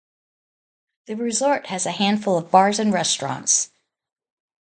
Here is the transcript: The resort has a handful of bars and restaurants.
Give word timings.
The 1.05 1.15
resort 1.15 1.67
has 1.67 1.85
a 1.85 1.91
handful 1.91 2.35
of 2.35 2.49
bars 2.49 2.79
and 2.79 2.91
restaurants. 2.91 3.69